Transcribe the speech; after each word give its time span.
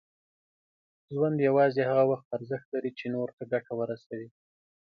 ژوند 1.13 1.37
یوازې 1.47 1.81
هغه 1.89 2.03
وخت 2.11 2.27
ارزښت 2.37 2.67
لري، 2.73 2.91
چې 2.99 3.05
نور 3.15 3.29
ته 3.37 3.43
ګټه 3.51 3.73
ورسوي. 3.79 4.29